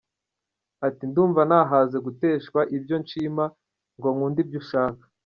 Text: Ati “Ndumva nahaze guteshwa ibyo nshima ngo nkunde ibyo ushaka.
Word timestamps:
Ati 0.87 1.03
“Ndumva 1.09 1.41
nahaze 1.49 1.97
guteshwa 2.05 2.59
ibyo 2.77 2.95
nshima 3.03 3.43
ngo 3.97 4.07
nkunde 4.13 4.39
ibyo 4.43 4.57
ushaka. 4.63 5.03